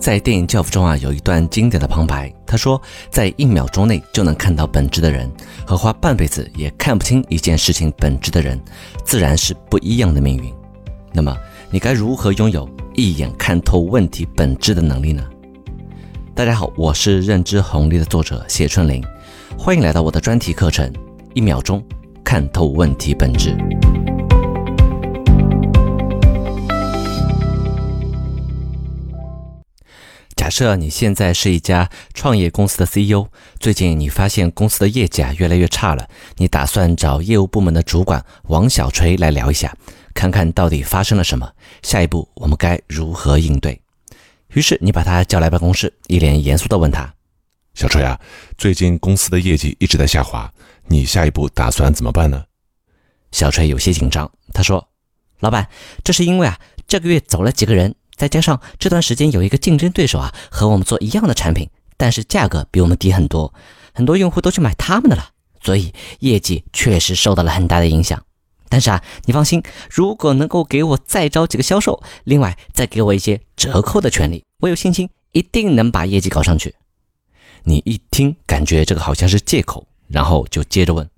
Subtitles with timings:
[0.00, 2.80] 在电影《教父》中啊，有一段经典的旁白，他说
[3.12, 5.30] ：“在一秒钟内就能看到本质的人，
[5.66, 8.58] 和花半辈子也看不清一件事情本质的人，
[9.04, 10.50] 自然是不一样的命运。”
[11.12, 11.36] 那么，
[11.70, 15.22] 你该如何拥有一眼看透问题本质的能力呢？
[16.34, 19.04] 大家好，我是认知红利的作者谢春林，
[19.58, 20.90] 欢迎来到我的专题课程
[21.34, 21.84] 《一秒钟
[22.24, 23.50] 看透问题本质》。
[30.50, 39.74] 设你现在是一家创业公司的 CEO，最近你发现公司的业绩啊越来越差了，你打算找业务部门的主管王小锤来聊一下，
[40.12, 41.50] 看看到底发生了什么，
[41.82, 43.80] 下一步我们该如何应对？
[44.54, 47.14] 于是你把他叫来办公室，一脸严肃地问他
[47.74, 48.18] ：“小锤啊，
[48.58, 50.52] 最近公司的业绩一直在下滑，
[50.88, 52.44] 你下一步打算怎么办呢？”
[53.30, 54.88] 小锤有些紧张，他说
[55.38, 55.68] ：“老板，
[56.02, 56.58] 这是因为啊，
[56.88, 63.54] 这个月走了几个人。”再加上这段时间有一个竞争对手啊，和我们做一样的产品，但是价格比我们低很多，
[63.94, 65.30] 很多用户都去买他们的了，
[65.62, 68.22] 所以业绩确实受到了很大的影响。
[68.68, 76.74] 但是啊，你放心，如果能够给我再招几个销售，另外再给我一些折扣的权利，我有信心一定能把业绩搞上去。
[77.64, 81.08] 你一听，感觉这个好像是借口，然后就接着问：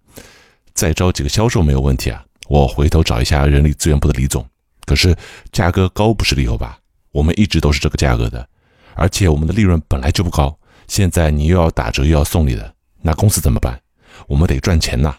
[0.72, 2.24] 再招几个销售没有问题啊？
[2.46, 4.46] 我回头找一下人力资源部的李总。
[4.84, 5.16] 可是
[5.52, 6.78] 价格高不是理由吧？
[7.12, 8.48] 我们一直都是这个价格的，
[8.94, 10.58] 而且我们的利润本来就不高。
[10.88, 13.80] 现在你又要打折又要送礼的，那公司怎么办？
[14.26, 15.16] 我们得赚钱呐。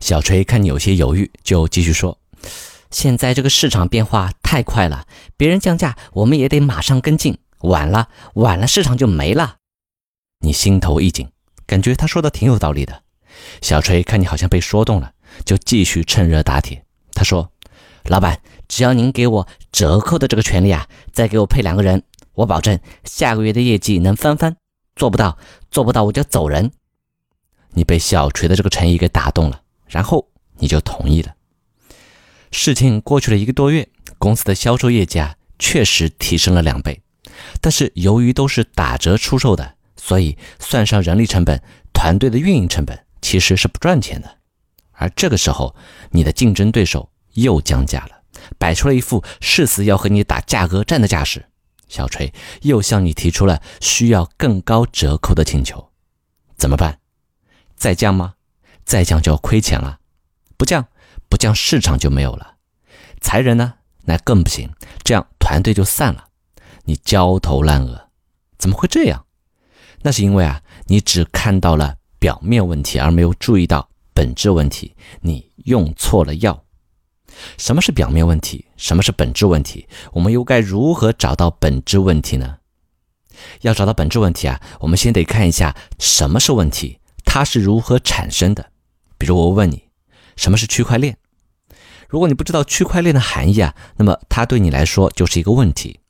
[0.00, 2.18] 小锤看你有些犹豫，就继续说
[2.90, 7.38] ：“现在这个市场变化太快了，别人降价，我们也得马上跟进。
[7.60, 9.56] 晚了，晚了，市场就没了。”
[10.40, 11.28] 你心头一紧，
[11.66, 13.02] 感觉他说的挺有道理的。
[13.62, 15.12] 小锤看你好像被说动了，
[15.46, 16.84] 就继续趁热打铁。
[17.14, 17.50] 他说。
[18.08, 22.02] 老板，只要您给我折扣的这个权利啊，再给我配两个人，
[22.34, 24.56] 我保证下个月的业绩能翻番。
[24.94, 25.38] 做不到，
[25.70, 26.70] 做不到我就走人。
[27.70, 30.28] 你被小锤的这个诚意给打动了，然后
[30.58, 31.34] 你就同意了。
[32.52, 33.88] 事情过去了一个多月，
[34.18, 37.00] 公司的销售业绩啊确实提升了两倍，
[37.60, 41.60] 但是由于都是打折出售的，所以算上人力成本、
[41.92, 44.38] 团队的运营成本，其实是不赚钱的。
[44.92, 45.74] 而这个时候，
[46.10, 47.10] 你的竞争对手。
[47.34, 48.22] 又降价了，
[48.58, 51.46] 摆出了一副誓死要和你打价格战的架势。
[51.86, 55.90] 小锤又向你提出了需要更高折扣的请求，
[56.56, 56.98] 怎么办？
[57.76, 58.34] 再降吗？
[58.84, 60.00] 再降就要亏钱了。
[60.56, 60.88] 不降，
[61.28, 62.56] 不降市场就没有了。
[63.20, 63.74] 裁人呢？
[64.06, 64.70] 那更不行，
[65.02, 66.28] 这样团队就散了。
[66.84, 68.08] 你焦头烂额，
[68.58, 69.26] 怎么会这样？
[70.02, 74.94] 那是因为啊，你只看到了表面问题，而没有注意到本质问题。
[75.20, 76.63] 你用错了药。
[77.58, 78.64] 什么是表面问题？
[78.76, 79.86] 什么是本质问题？
[80.12, 82.58] 我们又该如何找到本质问题呢？
[83.62, 88.70] 要找到本质问题啊，我们先得看一下什么是问题，它是如何产生的。
[89.18, 89.84] 比如我问你，
[90.36, 91.16] 什么是区块链？
[92.08, 96.00] 如果你不知道区块链的含义啊，那么它对你来说就是一个问题。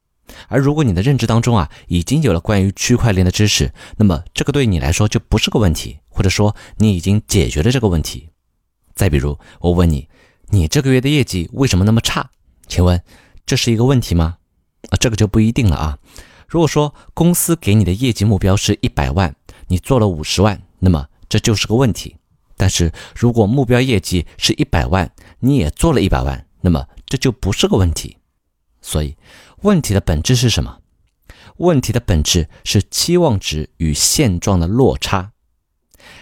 [0.48, 8.28] 而如果你的认知当中啊已经有了关于区块链的知识，那么这个对你来说就不是个问题，或者说你已经解决了这个问题。
[8.94, 10.08] 再比如我问你。
[10.54, 12.30] 你这个月的业绩为什么那么差？
[12.68, 13.02] 请问
[13.44, 14.38] 这是一个问题吗？
[14.88, 15.98] 啊，这个就不一定了啊。
[16.46, 19.34] 如果说公司给你的业绩目标是一百万，
[19.66, 22.16] 你做了五十万，那么这就是个问题。
[22.56, 25.10] 但是如果目标业绩是一百万，
[25.40, 28.18] 你也做了一百万，那么这就不是个问题。
[28.80, 29.16] 所以
[29.62, 30.78] 问题的本质是什么？
[31.56, 35.32] 问题的本质是期望值与现状的落差。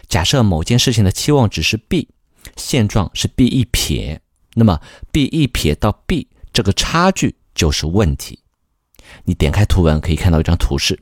[0.08, 2.08] 假设某件事情的期望值是 B。
[2.56, 4.20] 现状是 b 一撇，
[4.54, 4.80] 那么
[5.10, 8.38] b 一撇到 b 这个差距就是问题。
[9.24, 11.00] 你点开图文可以看到一张图示。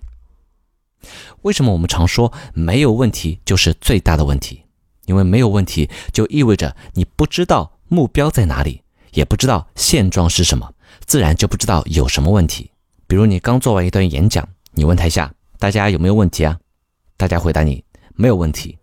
[1.42, 4.62] 为什么我们常说没有问题就是最大的问题？
[5.06, 10.72] 因为没有问题就意味着你不知道目标在哪里，也不知道现状是什么，
[11.06, 12.70] 自然就不知道有什么问题。
[13.06, 16.58] 比如你刚做完一段演讲，你问台下大家有没有问题啊？
[17.16, 17.82] 大家回答你
[18.14, 18.78] 没有问题。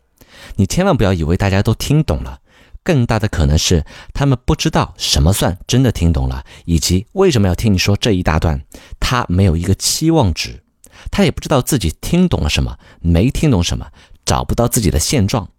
[0.55, 2.41] 你千万不要以为大家都听懂了。
[2.87, 8.63] 更大的可能是，他们不知道什么算真的听懂了，以及为什么要听你说这一大段。
[8.97, 10.63] 他没有一个期望值，
[11.11, 13.91] 他也不知道自己听懂了什么，没听懂什么，
[14.25, 15.49] 找不到自己的现状。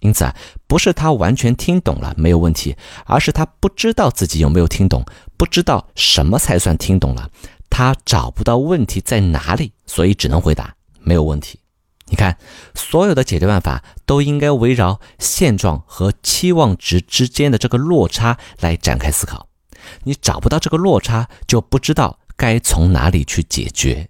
[0.00, 0.34] 因此啊，
[0.66, 2.74] 不是他完全听懂了没有问题，
[3.04, 5.04] 而是他不知道自己有没有听懂，
[5.36, 7.28] 不知道什么才算听懂了，
[7.68, 11.60] 他找不到问题在哪里，所以只能回答没有问题。
[12.10, 12.36] 你看，
[12.74, 19.48] 所有的解决办法都应该围绕现状和期望值之间的这个落差来展开思考。
[20.02, 24.08] 你找不到这个落差，就不知道该从哪里去解决。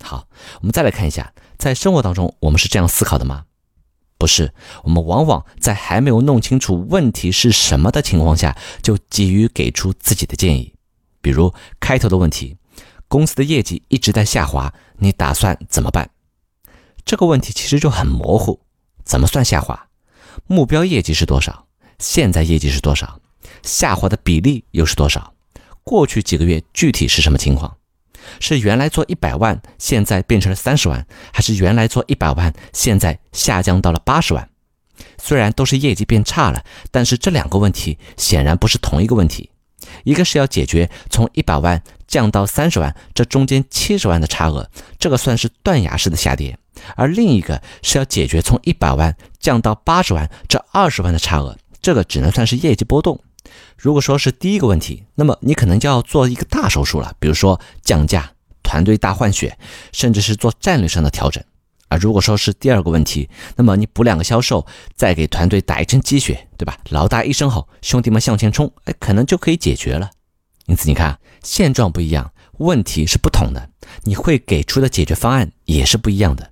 [0.00, 0.28] 好，
[0.60, 3.44] 我们再来看一下，在生活当中，我们是这样思考的吗？
[4.18, 10.72] 不是，我们往往在还没有弄清楚问题是什么的情况下，就急于给出自己的建议。
[11.20, 12.56] 比如开头的问题，
[13.08, 16.08] 公司的业绩一直在下滑，你打算怎么办？
[17.06, 18.58] 这个问题其实就很模糊，
[19.04, 19.86] 怎么算下滑？
[20.48, 21.64] 目标业绩是多少？
[22.00, 23.20] 现在业绩是多少？
[23.62, 25.32] 下滑的比例又是多少？
[25.84, 27.76] 过去几个月具体是什么情况？
[28.40, 34.50] 是原来做一百万，现在变成了三十万，还是原来做一百万，现在下降到了八十万？
[35.16, 39.48] 虽然都是业绩变差了，但是这两个问题显然不是同一个问题。
[40.02, 44.68] 一个是要解决从一百万降到三十万这中间七十万的差额，
[44.98, 46.56] 这个算是断崖式的下跌；
[46.94, 53.20] 而另一个是要解决从一百万降到八十万这二十万的差额，这个只能算是业绩波动。
[53.76, 59.56] 如果说是第一个问题，那么你可能就要做一个大手术了，比如说降价、团队大换血，
[59.92, 61.42] 甚至是做战略上的调整。
[61.88, 64.66] 而如果说是第二个问题，那么你补两个销售，
[64.96, 66.76] 再给团队打一针鸡血，对吧？
[66.88, 70.10] 老大一声吼，兄弟们向前冲，哎，可能就可以解决了。
[70.66, 73.70] 因此，你看现状不一样，问题是不同的，
[74.02, 76.50] 你会给出的解决方案也是不一样的。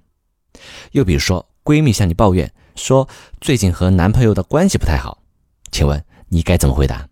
[0.92, 3.08] 又比如说，闺蜜向你抱怨说
[3.40, 5.18] 最近和男朋友的关系不太好，
[5.70, 6.04] 请问？
[6.28, 7.08] 你该怎么回答？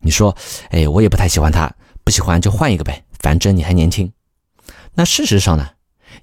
[0.00, 0.36] 你说
[0.70, 1.72] ：“哎，我也不太喜欢他，
[2.02, 4.12] 不喜欢就换一个呗，反正你还年轻。”
[4.94, 5.70] 那事实上呢？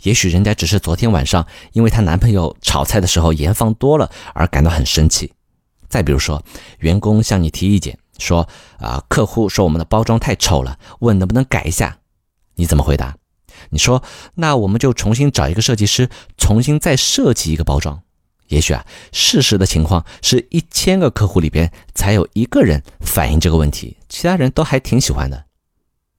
[0.01, 5.31] 也许人家只是昨天晚上因为她男朋友炒菜的时候盐放多了而感到很生气。
[5.87, 6.43] 再比如说，
[6.79, 8.47] 员工向你提意见，说
[8.79, 11.99] ：“啊，客户说我们的包装太丑了，问能不能改一下。”
[12.55, 13.15] 你怎么回答？
[13.69, 14.03] 你说
[14.35, 18.01] ：“那我们就重新找一个设计师，重新再设计一个包装。”
[18.49, 25.45] 也许啊，事实的情况是一千个客户里边才有一个人反映这个问题，其他人都还挺喜欢的。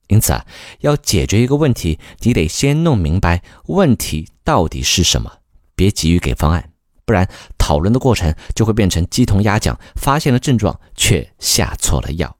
[0.08, 0.44] 因此啊，
[0.81, 5.31] 要解决一个问题，你得先弄明白问题到底是什么，
[5.76, 6.70] 别急于给方案，
[7.04, 12.36] 不然讨论的过程就会变成鸡同鸭讲，发现了症状却下错了药。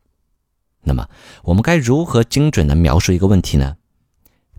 [0.83, 1.09] 那么，
[1.45, 3.77] 我们该如何精准的描述一个问题呢？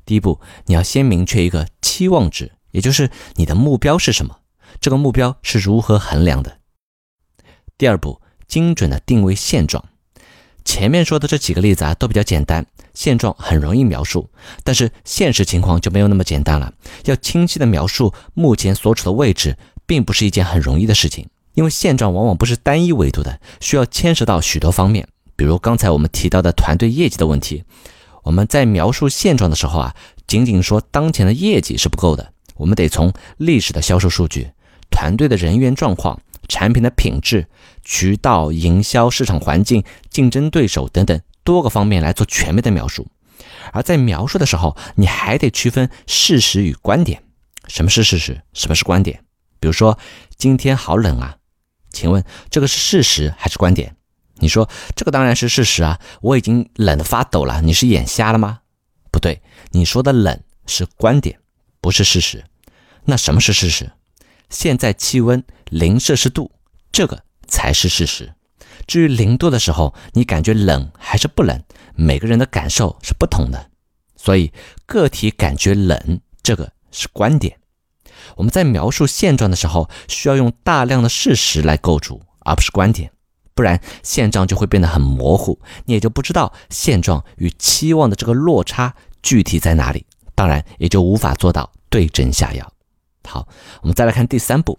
[0.06, 4.40] 第一步，你要先明确一个期望值，也就是你的目标是什么。
[4.80, 6.60] 这个目标是如何衡量的？
[7.78, 9.84] 第二步，精准的定位现状。
[10.64, 14.30] 前面说的这几个例子啊，都比较简单，现状很容易描述。
[14.64, 16.74] 但是现实情况就没有那么简单了。
[17.06, 25.08] 要清晰的描述目前所处的位置，并不是一件很容易的事情，因为现状往往不是单一维度的，需要牵涉到许多方面。
[25.36, 27.64] 比如刚才我们提到的团队业绩的问题，
[28.26, 29.96] 我们在描述现状的时候啊，
[30.26, 34.52] 仅仅说当前的业绩是不够的，我们得从历史的销售数据。
[34.90, 37.48] 团队的人员状况、产品的品质、
[37.84, 43.08] 渠道营销、市场环境、竞争对手等等多个方面来做全面的描述。
[43.72, 47.22] 而在描述的时候，你还得区分事实与观点。
[47.68, 48.42] 什么是事实？
[48.54, 49.22] 什么是观点？
[49.60, 50.00] 比如说，
[50.36, 51.38] 今天好冷啊，
[51.92, 53.96] 请问这个是事实还是观点？
[54.40, 57.62] 你说这个当然是事实啊，我已经冷得发抖了。
[57.62, 58.60] 你是眼瞎了吗？
[59.12, 59.42] 不对，
[59.72, 61.40] 你说的冷是观点，
[61.80, 62.44] 不是事实。
[63.06, 63.92] 那什么是事实？
[64.50, 66.52] 现在气温零摄氏度，
[66.92, 68.34] 这个才是事实。
[68.88, 71.64] 至于零度的时候，你感觉冷还是不冷？
[71.96, 73.72] 每个人的感受是不同的，
[74.16, 74.52] 所以
[74.86, 77.58] 个体感觉冷，这个是观点。
[78.36, 83.12] 我们在描述现状的时候，需要用大量的事实来构筑，而不是观点，
[83.56, 88.94] 不然现状就会变得很模糊，你也就不知道现状与期望的这个落差
[89.24, 92.72] 具体在哪里，当然也就无法做到对症下药。
[93.28, 93.48] 好，
[93.82, 94.78] 我们再来看第三步。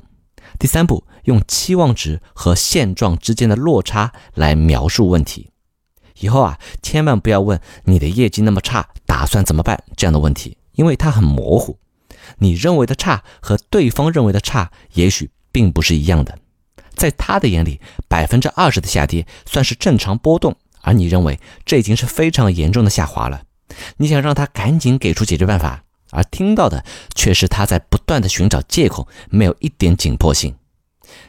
[0.59, 5.51] 第三步，用期望值和现状之间的落差来描述问题。
[6.21, 11.79] 以后啊，千万不要问你的业绩那么差，打算怎么办这样的问题，因为它很模糊。
[12.39, 16.39] 你认为的差和对方认为的差，也许并不是一样的。
[16.97, 23.43] 在他的眼里，百分之二十的下跌算是正常波动，而你认为这已经是非常严重的下滑了。
[23.99, 25.85] 你想让他赶紧给出解决办法。
[26.13, 26.85] 而听到的
[27.17, 30.55] 却是他在不断的寻找借口，没有一点紧迫性。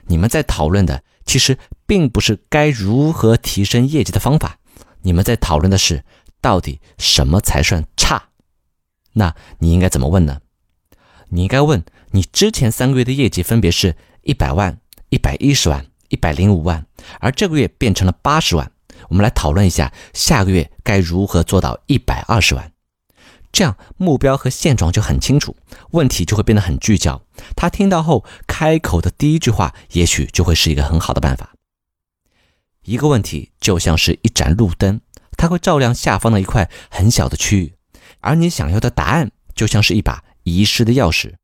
[0.05, 1.57] 你们在讨论的其实
[1.87, 4.59] 并不是该如何提升业绩的方法，
[5.01, 6.05] 你们在讨论的是
[6.39, 8.29] 到底什么才算差。
[9.13, 10.41] 那你应该怎么问呢？
[11.29, 14.79] 你应该问你之前三个月的业绩分别是一百万、
[15.09, 16.85] 一百一十万、一百零五万，
[17.19, 18.71] 而这个月变成了八十万。
[19.09, 22.71] 我们来讨论一下下个月该如何做到一百二十万。
[23.51, 25.55] 这样目标和现状就很清楚，
[25.91, 27.21] 问题就会变得很聚焦。
[27.55, 31.53] 他听到后开口的第一句话，也许就会是一个很好的办法。
[32.83, 35.01] 一个问题就像是一盏路灯，
[35.37, 37.73] 它会照亮下方的一块很小的区域，
[38.19, 41.35] 而你想要的答案就像是一把遗失的钥匙，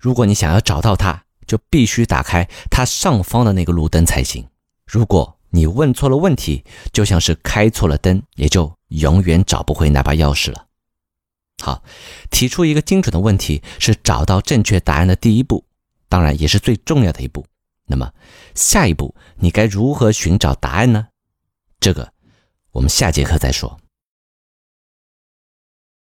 [0.00, 4.46] 如果你想要找到它，就必须打开它上方的那个路灯才行。
[4.86, 10.68] 如果你问错了问题，就像是开错了灯，也就永远找不回那把钥匙了。
[11.60, 11.82] 好，
[12.30, 15.64] 提出一个精准的问题是找到正确答案的第一步，
[16.08, 17.44] 当然也是最重要的一步。
[17.86, 18.12] 那么
[18.54, 21.08] 下一步你该如何寻找答案呢？
[21.80, 22.12] 这个
[22.70, 23.76] 我们下节课再说。